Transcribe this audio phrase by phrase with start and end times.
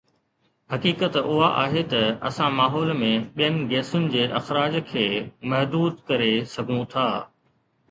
[0.71, 5.07] حقيقت اها آهي ته اسان ماحول ۾ ٻين گيسن جي اخراج کي
[5.53, 7.09] محدود ڪري سگهون ٿا